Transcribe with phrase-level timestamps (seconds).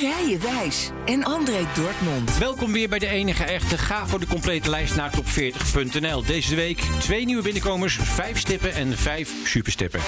[0.00, 2.38] Mireille Wijs en André Dortmund.
[2.38, 3.78] Welkom weer bij de enige echte.
[3.78, 6.24] Ga voor de complete lijst naar top40.nl.
[6.24, 10.00] Deze week twee nieuwe binnenkomers, vijf stippen en vijf superstippen.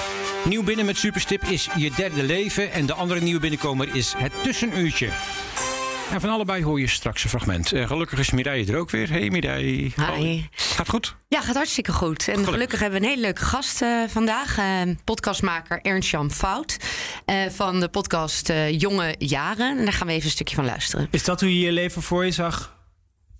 [0.45, 2.71] Nieuw binnen met superstip is Je Derde Leven.
[2.71, 5.09] En de andere nieuwe binnenkomer is Het Tussenuurtje.
[6.11, 7.73] En van allebei hoor je straks een fragment.
[7.73, 9.09] Uh, gelukkig is Mireille er ook weer.
[9.09, 9.91] Hey Mireille.
[10.15, 10.43] Hi.
[10.51, 11.15] Gaat goed?
[11.27, 12.19] Ja, gaat hartstikke goed.
[12.19, 14.57] En gelukkig, gelukkig hebben we een hele leuke gast uh, vandaag.
[14.57, 16.77] Uh, podcastmaker Ernst-Jan Fout.
[17.49, 19.77] van de podcast Jonge Jaren.
[19.77, 21.07] En daar gaan we even een stukje van luisteren.
[21.11, 22.79] Is dat hoe je je leven voor je zag?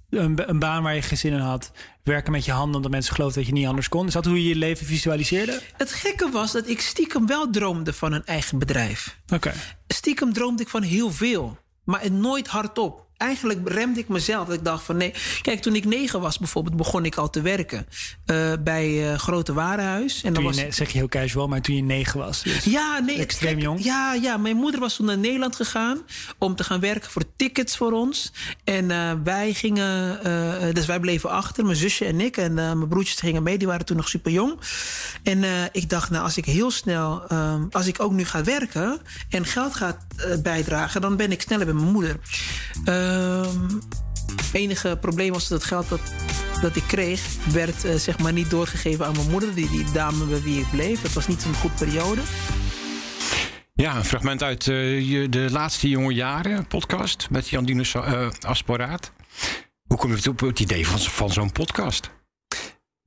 [0.10, 1.72] Een, een, baan waar je geen zin in had.
[2.04, 4.08] Werken met je handen omdat mensen geloofden dat je niet anders kon.
[4.08, 5.62] Is dat hoe je je leven visualiseerde?
[5.78, 9.18] Het gekke was dat ik stiekem wel droomde van een eigen bedrijf.
[9.34, 9.54] Oké.
[9.88, 11.58] Stiekem droomde ik van heel veel.
[11.84, 14.48] Maar het nooit hardop eigenlijk remde ik mezelf.
[14.48, 15.14] Dat ik dacht van nee.
[15.42, 17.88] Kijk, toen ik negen was bijvoorbeeld, begon ik al te werken
[18.26, 20.24] uh, bij uh, Grote Warenhuis.
[20.24, 20.56] En dan was...
[20.56, 22.44] zeg je heel casual, maar toen je negen was.
[22.44, 23.20] Dus ja, nee.
[23.20, 23.84] Extreem jong.
[23.84, 26.02] Ja, ja, mijn moeder was toen naar Nederland gegaan
[26.38, 28.32] om te gaan werken voor tickets voor ons.
[28.64, 30.20] En uh, wij gingen,
[30.74, 32.38] dus wij bleven achter, mijn zusje en ik.
[32.38, 34.60] En mijn broertjes gingen mee, die waren toen nog super jong.
[35.24, 37.22] En ik dacht, nou, als ik heel snel,
[37.72, 39.98] als ik ook nu ga werken en geld ga
[40.44, 42.20] bijdragen, dan ben ik sneller bij mijn moeder.
[43.12, 43.80] Um,
[44.54, 46.02] enige probleem was dat het geld dat,
[46.62, 50.26] dat ik kreeg, werd uh, zeg maar niet doorgegeven aan mijn moeder, die, die dame
[50.26, 51.02] bij wie ik bleef.
[51.02, 52.22] Het was niet een goed periode.
[53.74, 59.12] Ja, een fragment uit uh, de laatste jonge jaren podcast met Jan Dinus uh, Asporaat.
[59.88, 62.12] Hoe kom je op het idee van, van zo'n podcast?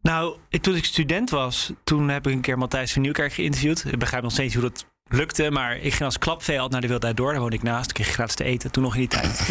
[0.03, 3.85] Nou, toen ik student was, toen heb ik een keer Matthijs van Nieuwkerk geïnterviewd.
[3.85, 5.51] Ik begrijp nog steeds hoe dat lukte.
[5.51, 7.31] Maar ik ging als klapvee altijd naar de Wildheid Door.
[7.31, 7.89] Daar woonde ik naast.
[7.89, 8.71] Ik kreeg gratis te eten.
[8.71, 9.51] Toen nog in die tijd.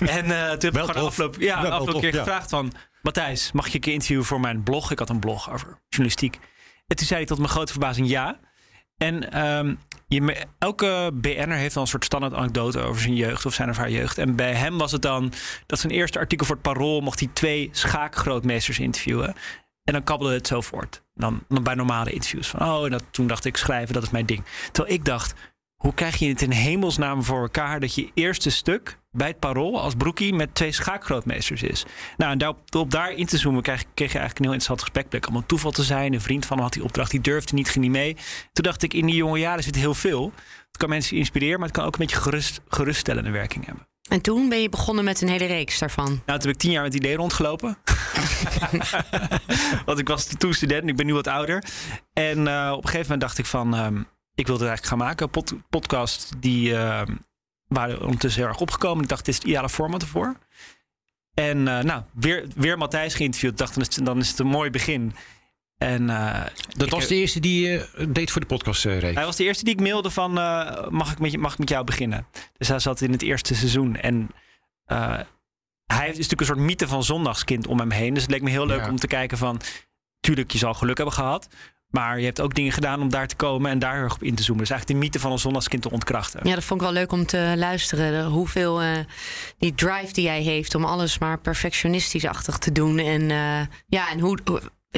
[0.00, 2.72] en uh, toen heb ik gewoon afgelopen, ja, afgelopen keer gevraagd van...
[3.02, 4.90] Matthijs, mag je een keer interviewen voor mijn blog?
[4.90, 6.38] Ik had een blog over journalistiek.
[6.86, 8.38] En toen zei hij tot mijn grote verbazing ja.
[8.96, 9.78] En um,
[10.08, 13.76] je, elke BN'er heeft dan een soort standaard anekdote over zijn jeugd of zijn of
[13.76, 14.18] haar jeugd.
[14.18, 15.32] En bij hem was het dan
[15.66, 19.34] dat zijn eerste artikel voor het Parool mocht hij twee schaakgrootmeesters interviewen.
[19.84, 21.02] En dan kabbelde het zo voort.
[21.14, 22.48] Dan, dan bij normale interviews.
[22.48, 24.44] Van, oh, en dat, toen dacht ik, schrijven, dat is mijn ding.
[24.72, 25.34] Terwijl ik dacht,
[25.76, 27.80] hoe krijg je het in hemelsnaam voor elkaar...
[27.80, 31.84] dat je eerste stuk bij het parool als broekie met twee schaakgrootmeesters is.
[32.16, 35.28] Nou, en daarop, op daar in te zoomen kreeg, je eigenlijk een heel interessant gesprekplek.
[35.28, 36.12] Om een toeval te zijn.
[36.12, 38.16] Een vriend van had die opdracht, die durfde niet, ging mee.
[38.52, 40.32] Toen dacht ik, in die jonge jaren zit heel veel.
[40.66, 43.86] Het kan mensen inspireren, maar het kan ook een beetje gerust, geruststellende werking hebben.
[44.08, 46.06] En toen ben je begonnen met een hele reeks daarvan?
[46.06, 47.78] Nou, toen heb ik tien jaar met het idee rondgelopen.
[49.86, 51.64] Want ik was toen student en ik ben nu wat ouder.
[52.12, 53.78] En uh, op een gegeven moment dacht ik van...
[53.78, 55.30] Um, ik wilde het eigenlijk gaan maken.
[55.30, 57.02] Pod podcast die uh,
[57.66, 59.02] waren ondertussen heel erg opgekomen.
[59.02, 60.38] Ik dacht, dit is het ideale format ervoor.
[61.34, 63.52] En uh, nou, weer, weer Matthijs geïnterviewd.
[63.52, 65.14] Ik dacht, dan is het een mooi begin.
[65.84, 69.24] En, uh, dat was de eerste die je uh, deed voor de podcast uh, Hij
[69.24, 70.32] was de eerste die ik mailde van
[70.88, 72.26] mag, ik met je, mag ik met jou beginnen?
[72.56, 73.96] Dus hij zat in het eerste seizoen.
[73.96, 74.30] En
[75.86, 78.14] hij is natuurlijk een soort mythe van zondagskind om hem heen.
[78.14, 78.88] Dus het leek me heel leuk ja.
[78.88, 79.60] om te kijken van...
[80.20, 81.48] Tuurlijk, je zal geluk hebben gehad.
[81.94, 84.34] Maar je hebt ook dingen gedaan om daar te komen en daar erg op in
[84.34, 84.62] te zoomen.
[84.64, 86.40] Dus eigenlijk de mythe van een zondagskind te ontkrachten.
[86.48, 88.26] Ja, dat vond ik wel leuk om te luisteren.
[88.26, 88.90] Hoeveel uh,
[89.58, 92.98] die drive die jij heeft om alles maar perfectionistisch-achtig te doen.
[92.98, 94.38] En, uh, ja, en hoe,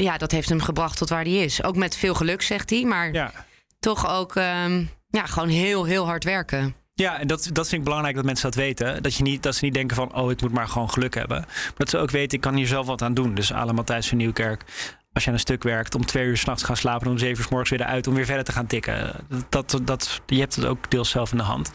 [0.02, 1.62] ja, dat heeft hem gebracht tot waar hij is.
[1.62, 2.84] Ook met veel geluk, zegt hij.
[2.84, 3.32] Maar ja.
[3.78, 6.74] toch ook um, ja, gewoon heel, heel hard werken.
[6.94, 9.02] Ja, en dat, dat vind ik belangrijk dat mensen dat weten.
[9.02, 11.40] Dat, je niet, dat ze niet denken van, oh, ik moet maar gewoon geluk hebben.
[11.46, 13.34] Maar dat ze ook weten, ik kan hier zelf wat aan doen.
[13.34, 14.64] Dus Alain Matthijs van Nieuwkerk,
[15.12, 17.44] als je aan een stuk werkt, om twee uur s'nachts gaan slapen, om zeven uur
[17.44, 19.14] s morgens weer eruit, om weer verder te gaan tikken.
[19.48, 21.70] Dat, dat, je hebt het ook deels zelf in de hand.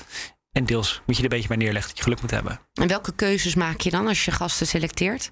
[0.51, 2.59] En deels moet je er een beetje bij neerleggen dat je geluk moet hebben.
[2.73, 5.31] En welke keuzes maak je dan als je gasten selecteert?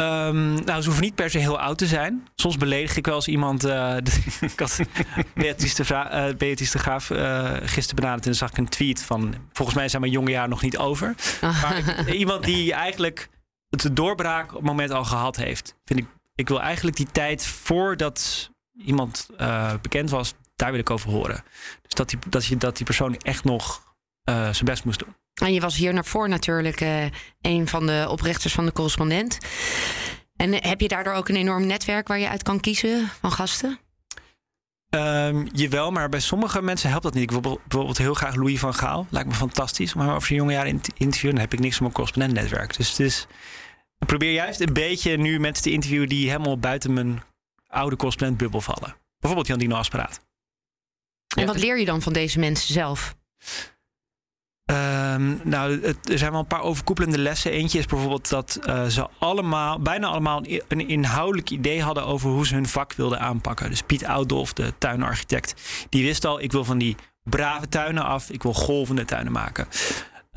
[0.00, 2.28] Um, nou, ze hoeven niet per se heel oud te zijn.
[2.34, 3.64] Soms beledig ik wel eens iemand.
[3.76, 3.96] Uh,
[4.40, 4.80] ik had
[5.34, 9.02] Beatrice de, uh, Beatrice de Graaf uh, gisteren benaderd en dan zag ik een tweet
[9.02, 9.34] van.
[9.52, 11.14] Volgens mij zijn mijn jonge jaar nog niet over.
[11.62, 13.28] Maar iemand die eigenlijk
[13.68, 15.76] het doorbraakmoment al gehad heeft.
[15.84, 19.28] Vind ik, ik wil eigenlijk die tijd voordat iemand
[19.82, 21.44] bekend was, daar wil ik over horen.
[21.82, 23.94] Dus dat die, dat, je, dat die persoon echt nog
[24.24, 25.14] zijn best moest doen.
[25.42, 27.04] En je was hier naar voor natuurlijk uh,
[27.40, 29.38] een van de oprichters van de correspondent.
[30.36, 33.78] En heb je daardoor ook een enorm netwerk waar je uit kan kiezen van gasten?
[34.90, 37.22] Um, jawel, maar bij sommige mensen helpt dat niet.
[37.22, 39.06] Ik wil bijvoorbeeld heel graag Louis van Gaal.
[39.10, 41.34] Lijkt me fantastisch om hem over zijn jonge jaren in te interviewen.
[41.34, 42.76] Dan heb ik niks van mijn correspondentnetwerk.
[42.76, 43.26] Dus het is,
[43.98, 47.22] Ik probeer juist een beetje nu mensen te interviewen die helemaal buiten mijn
[47.66, 48.96] oude correspondent bubbel vallen.
[49.18, 50.20] Bijvoorbeeld Jan Dino Asperaat.
[51.36, 53.16] En wat leer je dan van deze mensen zelf?
[54.66, 57.50] Ehm, nou, er zijn wel een paar overkoepelende lessen.
[57.50, 62.30] Eentje is bijvoorbeeld dat eh, ze allemaal, bijna allemaal een, een inhoudelijk idee hadden over
[62.30, 63.70] hoe ze hun vak wilden aanpakken.
[63.70, 65.54] Dus Piet Oudolf, de tuinarchitect,
[65.88, 69.66] die wist al: ik wil van die brave tuinen af, ik wil golvende tuinen maken.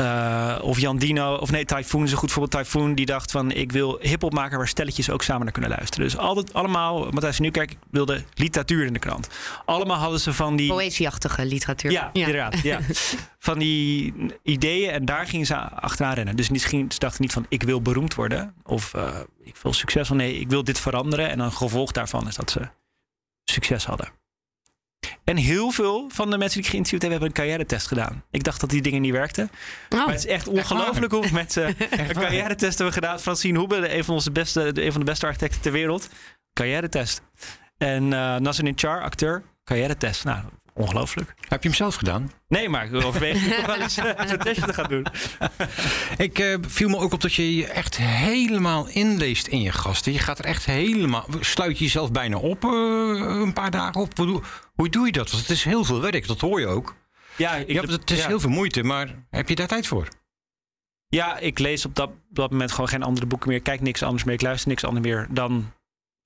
[0.02, 2.64] Uh, of Jan Dino, of nee, Typhoon is een goed voorbeeld.
[2.64, 6.06] Typhoon die dacht van ik wil hip-hop maken waar stelletjes ook samen naar kunnen luisteren.
[6.06, 9.28] Dus altijd allemaal, Matthijs Nieuwkerk wilde literatuur in de krant.
[9.66, 10.70] Allemaal hadden ze van die.
[10.70, 11.92] Poëzieachtige literatuur.
[11.92, 12.60] Ja, inderdaad.
[12.60, 12.80] Ja.
[13.40, 14.14] van die
[14.44, 16.36] ideeën en daar gingen ze achteraan rennen.
[16.36, 20.16] Dus misschien, ze dachten niet van ik wil beroemd worden of uh, ik wil succesvol.
[20.16, 21.30] Nee, ik wil dit veranderen.
[21.30, 22.70] En een gevolg daarvan is dat ze
[23.44, 24.19] succes hadden.
[25.30, 28.24] En heel veel van de mensen die ik geïnterviewd heb, hebben een carrière-test gedaan.
[28.32, 29.50] Ik dacht dat die dingen niet werkten.
[29.90, 30.00] Oh.
[30.00, 33.20] Maar het is echt ongelooflijk hoeveel mensen een carrière-test hebben gedaan.
[33.20, 36.10] Francine Hoebe, een van, onze beste, een van de beste architecten ter wereld.
[36.54, 37.22] Carrière-test.
[37.78, 40.24] En uh, Nasser Char, acteur, carrière-test.
[40.24, 40.44] Nou,
[40.80, 41.34] ongelooflijk.
[41.48, 42.32] Heb je hem zelf gedaan?
[42.48, 45.06] Nee, maar ik overweeg toch wel eens uh, zo'n testje te gaan doen.
[46.28, 50.12] ik uh, viel me ook op dat je je echt helemaal inleest in je gasten.
[50.12, 51.26] Je gaat er echt helemaal...
[51.40, 52.72] Sluit je jezelf bijna op uh,
[53.42, 54.18] een paar dagen op.
[54.18, 54.42] Hoe,
[54.74, 55.32] hoe doe je dat?
[55.32, 56.96] Want het is heel veel werk, dat hoor je ook.
[57.36, 58.28] Ja, ik, ja het is ja.
[58.28, 60.08] heel veel moeite, maar heb je daar tijd voor?
[61.08, 63.58] Ja, ik lees op dat, op dat moment gewoon geen andere boeken meer.
[63.58, 64.34] Ik kijk niks anders meer.
[64.34, 65.72] Ik luister niks anders meer dan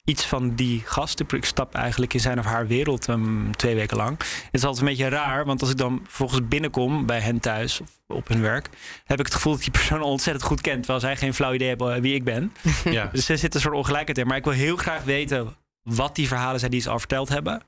[0.06, 1.26] iets van die gasten.
[1.30, 4.18] Ik stap eigenlijk in zijn of haar wereld um, twee weken lang.
[4.18, 7.82] Het is altijd een beetje raar, want als ik dan volgens binnenkom bij hen thuis
[7.82, 8.70] of op hun werk,
[9.04, 11.68] heb ik het gevoel dat die persoon ontzettend goed kent, terwijl zij geen flauw idee
[11.68, 12.54] hebben wie ik ben.
[12.84, 13.10] Ja.
[13.12, 14.28] Dus er zit een soort ongelijkheid in.
[14.28, 17.62] Maar ik wil heel graag weten wat die verhalen zijn die ze al verteld hebben.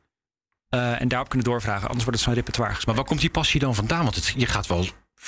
[0.70, 2.88] Uh, en daarop kunnen doorvragen, anders wordt het zo'n repertoire gesprek.
[2.88, 4.04] Maar waar komt die passie dan vandaan?
[4.04, 4.86] Want het, je gaat wel,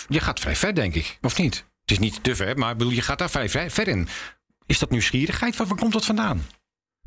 [0.08, 1.56] je gaat vrij ver, denk ik, of niet?
[1.82, 4.08] Het is niet te ver, maar bedoel, je gaat daar vrij, vrij ver in.
[4.66, 5.56] Is dat nieuwsgierigheid?
[5.56, 6.46] Waar, waar komt dat vandaan?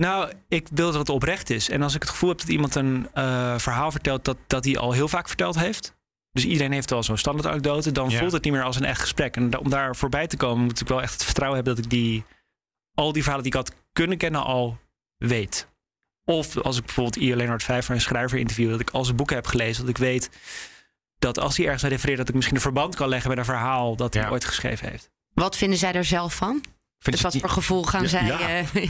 [0.00, 1.68] Nou, ik wil dat het oprecht is.
[1.68, 4.78] En als ik het gevoel heb dat iemand een uh, verhaal vertelt dat, dat hij
[4.78, 5.94] al heel vaak verteld heeft.
[6.32, 7.92] Dus iedereen heeft wel zo'n standaard anekdote.
[7.92, 8.18] Dan ja.
[8.18, 9.36] voelt het niet meer als een echt gesprek.
[9.36, 11.90] En om daar voorbij te komen moet ik wel echt het vertrouwen hebben dat ik
[11.90, 12.24] die,
[12.94, 14.78] al die verhalen die ik had kunnen kennen al
[15.16, 15.68] weet.
[16.24, 17.36] Of als ik bijvoorbeeld I.
[17.36, 19.80] Leonard Vijver, een schrijver, interview, dat ik al zijn boeken heb gelezen.
[19.80, 20.30] Dat ik weet
[21.18, 23.96] dat als hij ergens refereert, dat ik misschien een verband kan leggen met een verhaal
[23.96, 24.30] dat hij ja.
[24.30, 25.10] ooit geschreven heeft.
[25.34, 26.64] Wat vinden zij er zelf van?
[26.98, 28.26] Dus wat voor gevoel gaan ja, zij.
[28.26, 28.64] Ja.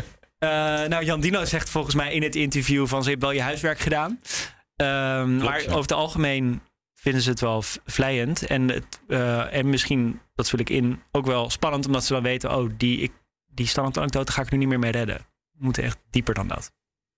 [0.44, 0.50] Uh,
[0.88, 3.78] nou, Jan Dino zegt volgens mij in het interview van ze heeft wel je huiswerk
[3.78, 4.10] gedaan.
[4.10, 5.66] Um, Klopt, maar ja.
[5.66, 6.60] over het algemeen
[6.94, 8.46] vinden ze het wel vlijend.
[8.46, 11.86] En, het, uh, en misschien, dat vul ik in, ook wel spannend.
[11.86, 13.12] Omdat ze dan weten, oh, die, ik,
[13.46, 15.16] die standaard anekdote ga ik nu niet meer mee redden.
[15.52, 16.72] We moeten echt dieper dan dat.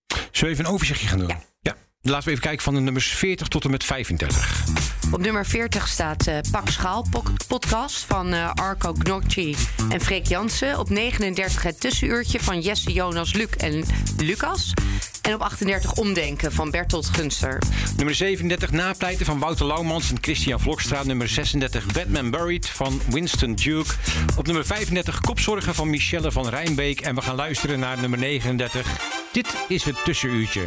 [0.06, 1.28] Zullen we even een overzichtje gaan doen?
[1.28, 1.42] Ja.
[1.60, 1.76] ja.
[2.00, 4.95] Laten we even kijken van de nummers 40 tot en met 35.
[5.10, 7.06] Op nummer 40 staat uh, Pak Schaal
[7.48, 9.56] podcast van uh, Arco Gnocchi
[9.88, 10.78] en Freek Jansen.
[10.78, 13.84] Op 39 het tussenuurtje van Jesse, Jonas, Luc en
[14.16, 14.72] Lucas.
[15.22, 17.62] En op 38 Omdenken van Bertolt Gunster.
[17.96, 21.04] Nummer 37 Napleiten van Wouter Laumans en Christian Vlokstraat.
[21.04, 23.94] Nummer 36 Batman Buried van Winston Duke.
[24.36, 27.00] Op nummer 35 Kopzorgen van Michelle van Rijnbeek.
[27.00, 29.00] En we gaan luisteren naar nummer 39.
[29.32, 30.66] Dit is het tussenuurtje.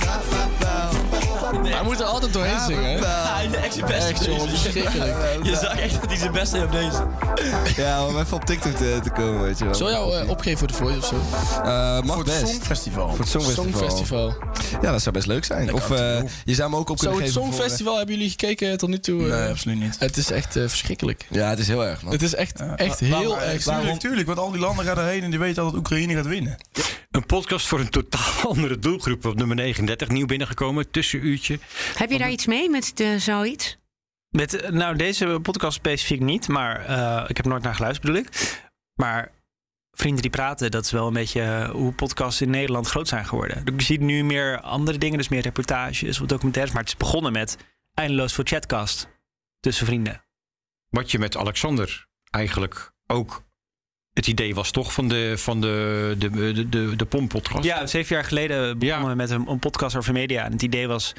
[1.51, 2.99] Hij moet er altijd doorheen zingen.
[2.99, 4.09] Ja, hij is echt zijn best.
[4.09, 5.15] Echt, jongen, verschrikkelijk.
[5.43, 7.07] Je zag echt dat hij zijn best deed op deze.
[7.75, 9.75] Ja, om even op TikTok te, te komen, weet je wel.
[9.75, 11.15] Zal jou uh, opgeven voor de Voice of zo?
[11.15, 12.47] Uh, mag voor het best.
[12.47, 13.09] Songfestival.
[13.09, 13.71] Voor het Songfestival.
[13.71, 14.33] Songfestival.
[14.81, 15.73] Ja, dat zou best leuk zijn.
[15.73, 15.97] Of uh,
[16.45, 18.99] je zou me ook op Zo, kunnen het geven Songfestival, hebben jullie gekeken tot nu
[18.99, 19.21] toe?
[19.21, 19.95] Nee, absoluut niet.
[19.99, 21.25] Het is echt verschrikkelijk.
[21.29, 22.11] Ja, het is heel erg, man.
[22.11, 23.65] Het is echt, echt heel erg.
[23.65, 23.99] Waarom?
[23.99, 26.57] Tuurlijk, want al die landen gaan erheen en die weten dat Oekraïne gaat winnen.
[27.11, 30.07] Een podcast voor een totaal andere doelgroep op nummer 39.
[30.07, 31.59] Nieuw binnengekomen, tussenuurtje.
[31.97, 33.77] Heb je daar iets mee met de, zoiets?
[34.29, 38.61] Met, nou, deze podcast specifiek niet, maar uh, ik heb nooit naar geluisterd, bedoel ik.
[38.93, 39.31] Maar
[39.91, 43.63] vrienden die praten, dat is wel een beetje hoe podcasts in Nederland groot zijn geworden.
[43.77, 46.73] Je ziet nu meer andere dingen, dus meer reportages of documentaires.
[46.73, 47.57] Maar het is begonnen met
[47.93, 49.07] eindeloos voor chatcast
[49.59, 50.23] tussen vrienden.
[50.89, 53.43] Wat je met Alexander eigenlijk ook
[54.13, 57.63] het idee was toch van de, van de, de, de, de, de pompodcast?
[57.63, 60.43] Ja, zeven jaar geleden begonnen we met een, een podcast over media.
[60.45, 61.13] En het idee was,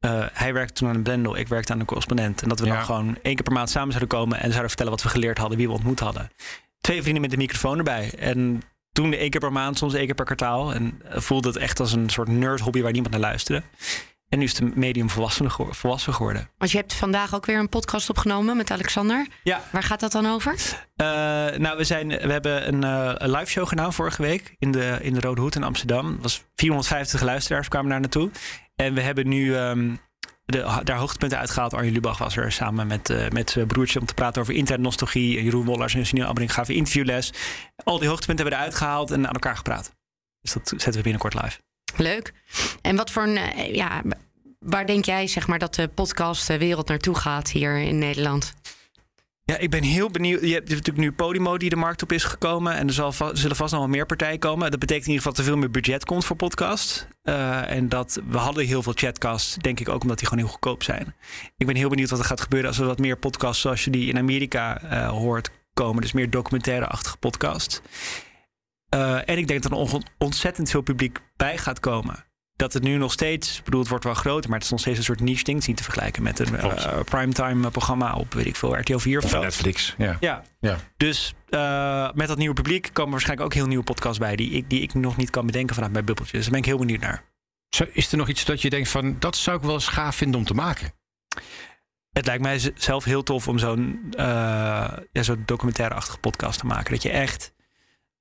[0.00, 2.42] uh, hij werkte toen aan een Blendel, ik werkte aan een correspondent.
[2.42, 2.74] En dat we Ja.
[2.74, 4.36] dan gewoon één keer per maand samen zouden komen...
[4.36, 6.30] en zouden vertellen wat we geleerd hadden, wie we ontmoet hadden.
[6.80, 8.10] Twee vrienden met een microfoon erbij.
[8.18, 8.62] En
[8.92, 10.74] toen één keer per maand, soms één keer per kwartaal.
[10.74, 13.62] En eh, voelde het echt als een soort nerd hobby waar niemand naar luisterde.
[14.28, 16.50] En nu is het medium volwassen, gewo- volwassen geworden.
[16.58, 19.26] Want je hebt vandaag ook weer een podcast opgenomen met Alexander.
[19.42, 19.62] Ja.
[19.72, 20.54] Waar gaat dat dan over?
[20.96, 21.06] Eh,
[21.58, 22.82] nou, we, zijn, we hebben een,
[23.22, 26.18] een live show gedaan vorige week in de, in de Rode Hoed in Amsterdam.
[26.20, 28.30] Was 450 luisteraars kwamen daar naartoe.
[28.76, 29.94] En we hebben nu ehm,
[30.44, 31.74] de, daar hoogtepunten uitgehaald.
[31.74, 35.42] Arjen Lubach was er samen met, eh, met zijn broertje om te praten over internetnostalgie.
[35.42, 37.32] Jeroen Wollers en Janine Abbring gaven interviewles.
[37.84, 39.94] Al die hoogtepunten hebben we eruit gehaald en aan elkaar gepraat.
[40.40, 41.58] Dus dat zetten we binnenkort live.
[41.96, 42.32] Leuk.
[42.82, 44.02] En wat voor een, eh, ja,
[44.58, 48.54] waar denk jij zeg maar dat de podcastwereld naartoe gaat hier in Nederland?
[49.46, 50.40] Ja, ik ben heel benieuwd.
[50.40, 52.74] Je hebt natuurlijk nu Podimo die de markt op is gekomen.
[52.74, 54.70] En er zal zullen vast nog wel meer partijen komen.
[54.70, 57.08] Dat betekent in ieder geval dat er veel meer budget komt voor podcast.
[57.22, 60.52] Eh, en dat we hadden heel veel chatcasts, denk ik ook omdat die gewoon heel
[60.52, 61.14] goedkoop zijn.
[61.56, 63.90] Ik ben heel benieuwd wat er gaat gebeuren als er wat meer podcasts zoals je
[63.90, 66.02] die in Amerika eh, hoort komen.
[66.02, 67.80] Dus meer documentaire-achtige podcasts.
[68.88, 72.24] Eh, en ik denk dat er on- ontzettend veel publiek bij gaat komen.
[72.56, 74.98] Dat het nu nog steeds, bedoel, het wordt wel groter, maar het is nog steeds
[74.98, 75.66] een soort niche ding.
[75.66, 79.24] Niet te vergelijken met een eh, primetime programma op, weet ik veel, RTL 4 of
[79.24, 79.40] Of zo.
[79.40, 79.94] Netflix.
[79.98, 80.16] Ja.
[80.20, 80.76] Ja, Ja.
[80.96, 84.70] dus eh, met dat nieuwe publiek komen waarschijnlijk ook heel nieuwe podcasts bij die ik,
[84.70, 86.32] die ik nog niet kan bedenken vanuit mijn bubbeltje.
[86.32, 87.24] Dus daar ben ik heel benieuwd naar.
[87.68, 90.16] Zo, Is er nog iets dat je denkt van, dat zou ik wel eens gaaf
[90.16, 90.92] vinden om te maken?
[92.12, 94.24] Het lijkt mij zelf heel tof om zo'n eh
[95.12, 96.92] ja, zo'n documentaire-achtige podcast te maken.
[96.92, 97.52] Dat je echt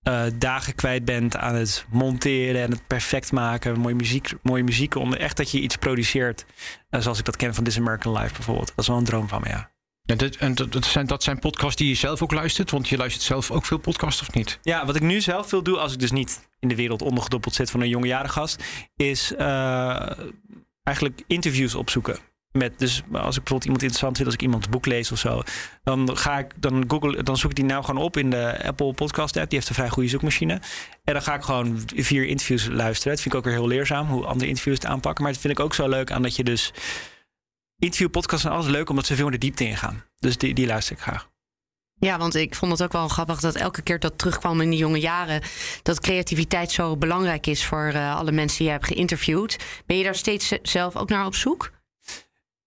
[0.06, 3.80] eh, dagen kwijt bent aan het monteren en het perfect maken.
[3.80, 5.20] Mooie muziek, mooie muziek onder.
[5.20, 6.46] Echt dat je iets produceert.
[6.90, 8.68] eh, zoals ik dat ken van This American Life bijvoorbeeld.
[8.68, 9.72] Dat is wel een droom van me, ja.
[10.06, 12.72] En, dat, en dat, dat zijn, dat zijn podcasts die je zelf ook luistert?
[12.72, 14.60] Want je luistert zelf ook veel podcasts of niet?
[14.62, 17.54] Ja, wat ik nu zelf veel doe, als ik dus niet in de wereld ondergedompeld
[17.54, 18.64] zit van een jongejarengast,
[18.96, 20.12] is eh,
[20.84, 22.18] eigenlijk interviews opzoeken.
[22.58, 25.42] Met, dus als ik bijvoorbeeld iemand interessant vind, als ik iemands boek lees of zo,
[25.84, 28.94] dan ga ik dan Google, dan zoek ik die nou gewoon op in de Apple
[28.94, 29.50] Podcast app.
[29.50, 30.54] Die heeft een vrij goede zoekmachine.
[31.04, 33.14] En dan ga ik gewoon vier interviews luisteren.
[33.14, 35.24] Dat vind ik ook weer heel leerzaam, hoe andere interviews het aanpakken.
[35.24, 36.74] Maar dat vind ik ook zo leuk aan dat je dus
[37.78, 40.04] interviewpodcasts zijn altijd leuk omdat ze veel meer de diepte ingaan.
[40.20, 41.30] Dus die, die luister ik graag.
[42.00, 44.78] Ja, want ik vond het ook wel grappig dat elke keer dat terugkwam in de
[44.78, 45.42] jonge jaren,
[45.84, 49.58] dat creativiteit zo belangrijk is voor eh, alle mensen die je hebt geïnterviewd.
[49.86, 51.72] Ben je daar steeds zelf ook naar op zoek?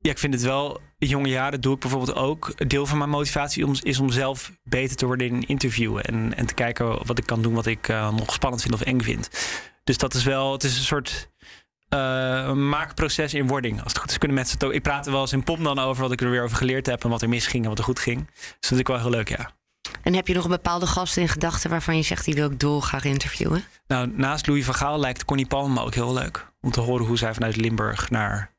[0.09, 0.81] Ja, ik vind het wel.
[0.99, 2.69] Jonge jaren doe ik bijvoorbeeld ook.
[2.69, 6.05] Deel van mijn motivatie om, is om zelf beter te worden in interviewen.
[6.05, 8.81] En, en te kijken wat ik kan doen wat ik eh, nog spannend vind of
[8.81, 9.31] eng vind.
[9.85, 10.53] Dus dat is wel.
[10.53, 11.31] Het is een soort.
[11.89, 13.83] eh, maakproces in wording.
[13.83, 14.73] Als het goed is, kunnen mensen het ook.
[14.73, 16.87] Ik praat er wel eens in POM dan over wat ik er weer over geleerd
[16.87, 17.05] heb.
[17.05, 18.27] En wat er misging en wat er goed ging.
[18.27, 19.51] Dus dat vind ik wel heel leuk, ja.
[20.03, 22.61] En heb je nog een bepaalde gast in gedachten waarvan je zegt die wil ik
[22.61, 23.65] dolgraag interviewen?
[23.87, 26.47] Nou, naast Louis van Gaal lijkt Connie Palme ook heel leuk.
[26.61, 28.57] Om te horen hoe zij vanuit Limburg naar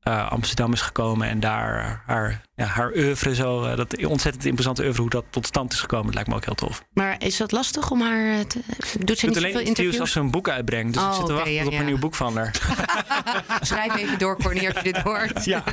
[0.00, 1.28] eh, Amsterdam is gekomen.
[1.28, 5.46] En daar haar, ja, haar oeuvre zo, eh, dat ontzettend imposante oeuvre, hoe dat tot
[5.46, 6.06] stand is gekomen.
[6.06, 6.84] Dat lijkt me ook heel tof.
[6.92, 8.60] Maar is dat lastig om haar eh, te.
[8.98, 10.00] Doet ze niet alleen zoveel interviews interviews?
[10.00, 10.94] als ze een boek uitbrengt.
[10.94, 11.78] Dus Oh, ik zit te wachten ja, op ja.
[11.78, 12.54] een nieuw boek van haar.
[13.60, 15.44] Schrijf even door, als je dit hoort.
[15.54, 15.64] ja.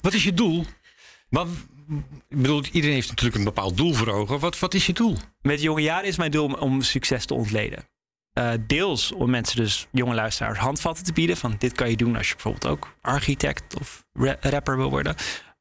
[0.00, 0.64] Wat is je doel?
[1.28, 1.48] Wat,
[2.28, 4.38] ik bedoel, iedereen heeft natuurlijk een bepaald doel voor ogen.
[4.38, 5.16] Wat, wat is je doel?
[5.42, 7.88] Met jonge jaren is mijn doel om, om succes te ontleden.
[8.32, 11.36] Eh, deels om mensen, dus jonge luisteraars, handvatten te bieden.
[11.36, 15.14] Van dit kan je doen als je bijvoorbeeld ook architect of ra- rapper wil worden.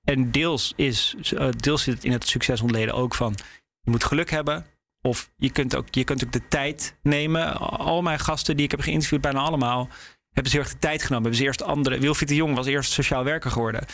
[0.04, 3.36] En deels, is, eh, deels zit het in het succes ontleden ook van
[3.82, 4.66] je moet geluk hebben.
[5.02, 7.58] Of je kunt ook, je kunt ook de tijd nemen.
[7.60, 9.88] Al mijn gasten die ik heb geïnterviewd, bijna allemaal,
[10.32, 11.22] hebben ze heel erg de tijd genomen.
[11.22, 12.00] Hebben ze eerst andere.
[12.00, 13.86] Wilfried de Jong was eerst sociaal werker geworden.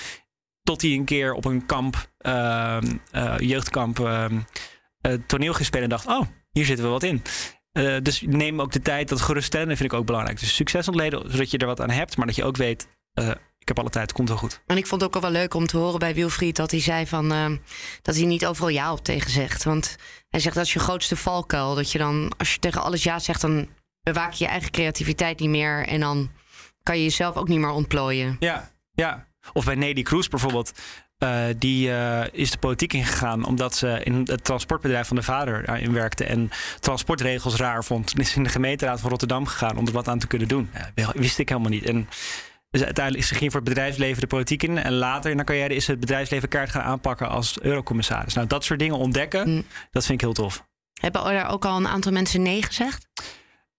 [0.63, 4.39] Tot hij een keer op een kamp, ehm, eh, jeugdkamp, ehm,
[5.01, 7.21] eh, toneel ging spelen en dacht: Oh, hier zitten we wat in.
[7.75, 9.09] Eh, dus neem ook de tijd.
[9.09, 10.39] Dat geruststellende vind ik ook belangrijk.
[10.39, 13.29] Dus succes ontleden, zodat je er wat aan hebt, maar dat je ook weet: eh,
[13.59, 14.61] ik heb alle tijd, het komt wel goed.
[14.65, 16.79] En ik vond het ook al wel leuk om te horen bij Wilfried dat hij
[16.79, 17.51] zei van eh,
[18.01, 19.63] dat hij niet overal ja op tegen zegt.
[19.63, 19.95] Want
[20.29, 21.75] hij zegt dat is je grootste valkuil.
[21.75, 23.67] Dat je dan, als je tegen alles ja zegt, dan
[24.01, 25.87] bewaak je je eigen creativiteit niet meer.
[25.87, 26.31] En dan
[26.83, 28.35] kan je jezelf ook niet meer ontplooien.
[28.39, 29.27] Ja, ja.
[29.53, 30.71] Of bij Nelly Kroes bijvoorbeeld.
[31.25, 35.79] Eh, die eh, is de politiek ingegaan omdat ze in het transportbedrijf van de vader
[35.79, 38.13] in werkte en transportregels raar vond.
[38.13, 40.69] En is in de gemeenteraad van Rotterdam gegaan om er wat aan te kunnen doen.
[41.13, 41.85] Wist ik helemaal niet.
[41.85, 42.09] En
[42.71, 44.77] dus uiteindelijk is ze ging voor het bedrijfsleven de politiek in.
[44.77, 48.33] En later in haar carrière is ze het bedrijfsleven kaart gaan aanpakken als eurocommissaris.
[48.33, 49.65] Nou, dat soort dingen ontdekken, Mm.
[49.91, 50.65] dat vind ik heel tof.
[50.93, 53.07] Hebben daar ook al een aantal mensen nee gezegd?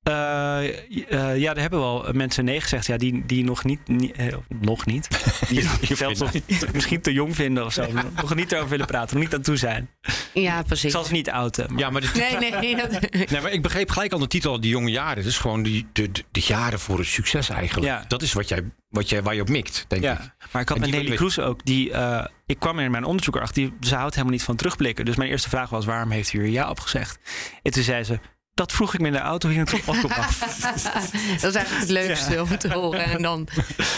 [0.06, 0.64] Eh,
[1.12, 2.86] eh, ja, daar hebben wel mensen nee gezegd.
[2.86, 3.80] Ja, die, die nog niet,
[4.16, 5.08] eh, nog niet.
[5.48, 7.86] Die zelfs nog te- misschien te jong vinden of zo.
[8.16, 9.90] Nog niet erover willen praten, nog niet aan toe zijn.
[10.34, 10.92] Ja, Ik precies.
[10.92, 11.66] zal ze niet outen.
[11.72, 12.76] maar- Ja, maar dit, Nee, nee, nee.
[12.76, 12.90] Dat...
[13.30, 15.22] nee, maar ik begreep gelijk al de titel, die jonge jaren.
[15.24, 17.86] Dus gewoon die, de, de, de jaren voor het succes eigenlijk.
[17.86, 18.04] Ja.
[18.08, 20.08] Dat is wat jij, wat jij, waar je op mikt, denk ik.
[20.08, 21.64] Ja, maar ik had En met Nelly weet- Kroes ook.
[21.64, 23.62] Die, eh, ik kwam er in mijn onderzoek erachter.
[23.62, 25.04] Die, ze houdt helemaal niet van terugblikken.
[25.04, 27.18] Dus mijn eerste vraag was: waarom heeft u er ja op gezegd?
[27.62, 28.18] En toen zei ze:
[28.56, 30.38] Dat vroeg ik me in de auto hier naartoe ook op af.
[31.40, 33.04] dat is eigenlijk het leukste om te horen.
[33.04, 33.48] En, dan...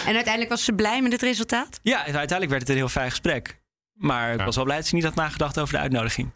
[0.06, 1.80] en uiteindelijk was ze blij met het resultaat?
[1.82, 3.60] Ja, uiteindelijk werd het een heel fijn gesprek.
[3.92, 6.30] Maar ik was wel blij dat ze niet had nagedacht over de uitnodiging.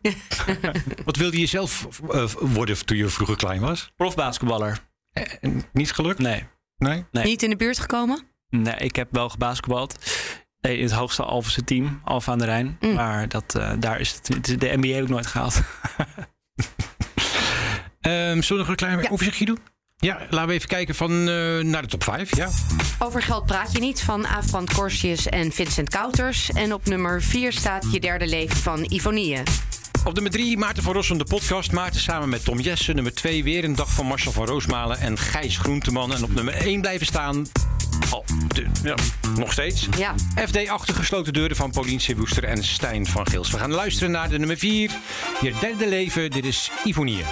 [1.04, 3.92] Wat wilde je zelf eh, worden toen je vroeger klein was?
[3.96, 4.78] Profbasketballer.
[5.40, 6.18] En niet gelukt?
[6.18, 6.44] Nee.
[6.76, 7.04] Nee?
[7.10, 7.24] Nee.
[7.24, 8.22] Niet in de buurt gekomen?
[8.48, 9.98] Nee, ik heb wel gebasketbald.
[10.60, 12.76] Eh, In het hoogste Alphense team, Alfa aan de Rijn.
[12.80, 12.94] Mm.
[12.94, 15.60] Maar dat, eh, daar is het, de NBA heb ik nooit gehaald.
[18.02, 19.58] Ehm, zullen we nog een klein overzichtje doen?
[19.96, 22.36] Ja, laten we even kijken van, eh, naar de top 5.
[22.36, 22.48] Ja.
[22.98, 26.50] Over geld praat je niet van Afrand Corsius en Vincent Kouters.
[26.50, 29.38] En op nummer 4 staat je derde leven van Ivonie.
[30.04, 31.72] Op nummer 3 Maarten van Rossum, de podcast.
[31.72, 32.94] Maarten samen met Tom Jessen.
[32.94, 36.14] Nummer 2 weer een dag van Marcel van Roosmalen en Gijs Groenteman.
[36.14, 37.46] En op nummer 1 blijven staan.
[38.10, 38.94] Oh, de- ja,
[39.36, 39.88] nog steeds.
[39.98, 40.14] Ja.
[40.46, 43.50] FD achter gesloten deuren van Paulien Sewoester en Stijn van Gils.
[43.50, 44.90] We gaan luisteren naar de nummer 4.
[45.40, 46.30] Je derde leven.
[46.30, 47.22] Dit is Ivonie.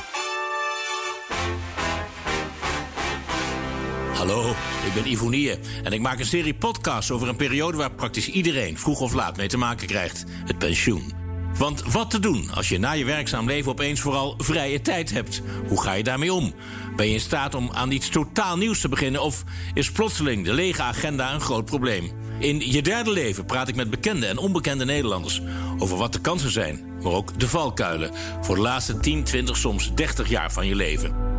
[4.21, 4.51] Hallo,
[4.87, 8.79] ik ben Ivonie en ik maak een serie podcasts over een periode waar praktisch iedereen
[8.79, 11.13] vroeg of laat mee te maken krijgt: het pensioen.
[11.59, 15.43] Want wat te doen als je na je werkzaam leven opeens vooral vrije tijd hebt?
[15.69, 16.55] Hoe ga je daarmee om?
[16.97, 20.53] Ben je in staat om aan iets totaal nieuws te beginnen of is plotseling de
[20.53, 22.11] lege agenda een groot probleem?
[22.39, 25.43] In je derde leven praat ik met bekende en onbekende Nederlanders
[25.79, 28.11] over wat de kansen zijn, maar ook de valkuilen
[28.41, 31.30] voor de laatste 10, 20, soms 30 jaar van je leven.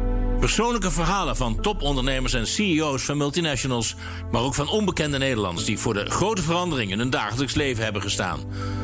[0.42, 3.96] Persoonlijke verhalen van topondernemers en CEO's van multinationals,
[4.32, 8.02] maar ook van onbekende Nederlanders die voor de grote veranderingen in hun dagelijks leven hebben
[8.02, 8.40] gestaan.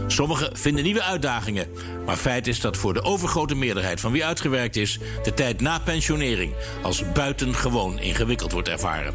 [0.08, 1.68] Sommigen vinden nieuwe uitdagingen,
[2.06, 5.80] maar feit is dat voor de overgrote meerderheid van wie uitgewerkt is, de tijd na
[5.80, 9.14] pensionering als buitengewoon ingewikkeld wordt ervaren.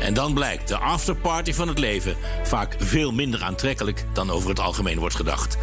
[0.00, 4.60] En dan blijkt de afterparty van het leven vaak veel minder aantrekkelijk dan over het
[4.60, 5.56] algemeen wordt gedacht.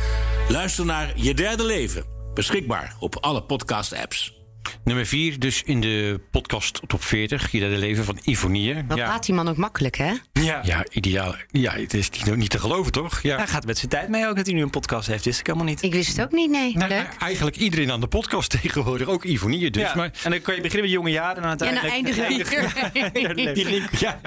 [0.49, 4.40] Luister naar Je Derde Leven, beschikbaar op alle podcast-apps.
[4.83, 7.51] Nummer 4, dus in de podcast top 40.
[7.51, 8.73] Je derde leven van Ivonie.
[8.87, 9.05] Wat Ja.
[9.05, 10.13] praat die man ook makkelijk, hè?
[10.33, 10.59] Ja.
[10.63, 11.35] ja, ideaal.
[11.51, 13.21] Ja, het is niet, niet te geloven, toch?
[13.21, 13.37] Ja.
[13.37, 15.25] Hij gaat met zijn tijd mee ook dat hij nu een podcast heeft.
[15.25, 15.81] Wist ik helemaal niet.
[15.83, 16.77] Ik wist het ook niet, nee.
[16.77, 17.07] Nou, Leuk.
[17.19, 19.81] eigenlijk iedereen aan de podcast tegenwoordig, ook Ivonie dus.
[19.81, 19.95] ja.
[19.95, 22.17] Maar, En dan kan je beginnen met jonge jaren en Ja, dan uiteindelijk...
[22.17, 23.53] eindigen we hier.
[23.53, 23.95] Die link.
[24.05, 24.19] ja.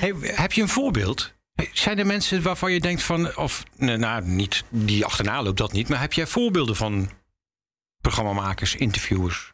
[0.00, 1.36] Hey, heb je een voorbeeld?
[1.72, 5.72] Zijn er mensen waarvan je denkt van, of nee, nou, niet die achterna loopt dat
[5.72, 7.10] niet, maar heb jij voorbeelden van
[8.08, 9.50] programmamakers, interviewers?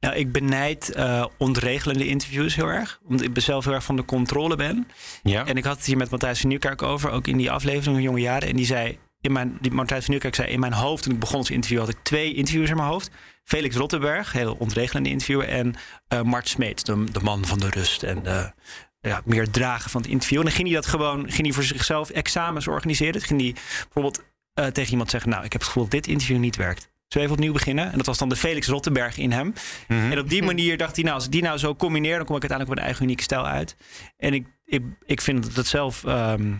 [0.00, 3.00] Nou, ik benijd eh, ontregelende interviews heel erg.
[3.08, 4.88] Omdat ik zelf heel erg van de controle ben.
[5.22, 5.46] Ja.
[5.46, 8.02] En ik had het hier met Matthijs van Nieuwkerk over, ook in die aflevering van
[8.02, 8.48] Jonge Jaren.
[8.48, 11.20] En die zei, in mijn, die Matthijs van Nieuwkerk zei, in mijn hoofd, toen ik
[11.20, 13.10] begon het interview, had ik twee interviewers in mijn hoofd.
[13.44, 15.48] Felix Rottenberg, heel ontregelende interviewer.
[15.48, 15.74] En
[16.08, 18.52] eh, Mart Smeet, de, de man van de rust en de,
[19.00, 20.38] ja, meer dragen van het interview.
[20.38, 23.12] En dan ging hij dat gewoon, ging hij voor zichzelf examens organiseren.
[23.12, 24.22] Dan ging hij bijvoorbeeld
[24.54, 26.88] eh, tegen iemand zeggen, nou, ik heb het gevoel dat dit interview niet werkt.
[27.08, 27.90] Zullen we even opnieuw beginnen?
[27.90, 29.52] En dat was dan de Felix Rottenberg in hem.
[29.88, 32.36] En op die manier dacht hij, nou, als ik die nou zo combineer, dan kom
[32.36, 33.76] ik uiteindelijk op een eigen unieke stijl uit.
[34.16, 36.52] En ik, ik, ik vind dat het zelf ehm,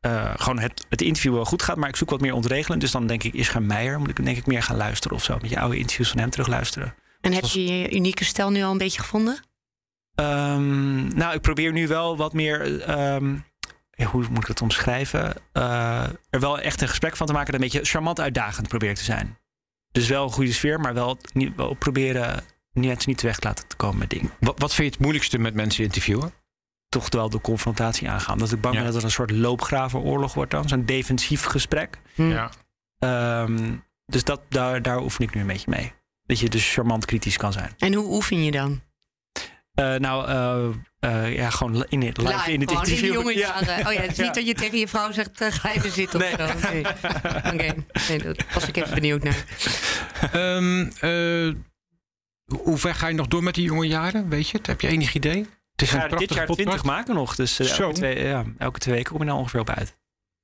[0.00, 2.78] eh, gewoon het, het interview wel goed gaat, maar ik zoek wat meer ontregelen.
[2.78, 5.38] Dus dan denk ik, Ischa Meijer, moet ik denk ik meer gaan luisteren of zo.
[5.40, 6.94] Met je oude interviews van hem terug luisteren.
[7.20, 9.40] En heb je je unieke stijl nu al een beetje gevonden?
[10.14, 12.80] Ehm, nou, ik probeer nu wel wat meer.
[12.82, 13.34] ehm,
[13.90, 15.34] ja, hoe moet ik het omschrijven?
[15.52, 17.52] Eh, er wel echt een gesprek van te maken.
[17.52, 19.38] Dat een beetje charmant uitdagend probeer ik te zijn.
[19.92, 23.64] Dus wel een goede sfeer, maar wel, niet, wel proberen mensen niet weg te laten
[23.76, 24.30] komen met dingen.
[24.40, 26.32] Wat, wat vind je het moeilijkste met mensen interviewen?
[26.88, 28.32] Toch wel de confrontatie aangaan.
[28.34, 28.80] Omdat ik bang Ja.
[28.82, 30.68] ben dat het een soort loopgravenoorlog wordt dan.
[30.68, 31.98] Zo'n defensief gesprek.
[32.14, 32.22] Hm.
[32.28, 32.50] Ja.
[32.98, 35.92] Ehm, dus dat, daar, daar oefen ik nu een beetje mee.
[36.26, 37.72] Dat je dus charmant kritisch kan zijn.
[37.78, 38.80] En hoe oefen je dan?
[39.78, 40.28] Eh, nou,
[41.00, 42.96] eh, eh, ja, gewoon in het, live, in het interview.
[43.04, 43.54] In de jonge Ja.
[43.86, 44.24] Oh ja, het is Ja.
[44.24, 46.32] niet dat je tegen je vrouw zegt, ga even zitten Nee.
[46.38, 46.68] of zo.
[47.54, 47.74] Oké,
[48.08, 49.44] nee, daar was ik even benieuwd naar.
[50.32, 51.54] Ehm, eh,
[52.62, 54.28] hoe ver ga je nog door met die jonge jaren?
[54.28, 54.66] Weet je het?
[54.66, 55.46] Heb je enig idee?
[55.72, 56.68] Het is een dit jaar podcast.
[56.68, 57.34] 20 maken nog.
[57.34, 59.96] Dus eh, elke, twee, ja, elke twee weken kom je nou ongeveer op uit.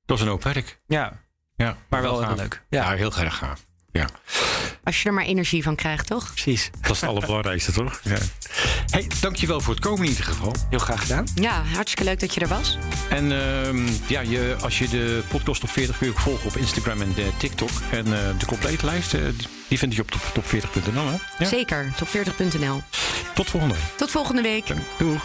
[0.07, 0.81] Dat is een hoop werk.
[0.87, 1.13] Ja,
[1.57, 2.39] Ja, maar wel heel gaaf.
[2.39, 2.63] leuk.
[2.69, 3.67] Ja, Ja, heel erg gaaf.
[3.95, 4.09] Ja,
[4.85, 6.31] Als je er maar energie van krijgt, toch?
[6.33, 6.71] precies.
[6.81, 8.01] dat is het allerbelangrijkste, toch?
[8.05, 8.17] Ja.
[8.91, 10.55] Hey, dankjewel voor het komen in ieder geval.
[10.71, 11.25] Heel graag gedaan.
[11.35, 12.79] Ja, hartstikke leuk dat je er was.
[13.09, 16.57] En ehm, ja, je, als je de podcast op 40 kun je ook volgen op
[16.57, 17.71] Instagram en eh, TikTok.
[17.91, 19.21] En eh, de complete lijst, eh,
[19.69, 21.07] die vind je op top- top40.nl.
[21.07, 21.17] hè?
[21.39, 21.49] Ja.
[21.49, 22.83] Zeker, top40.nl.
[23.35, 23.85] Tot volgende week.
[23.97, 24.65] Tot volgende week.
[24.99, 25.25] Doeg.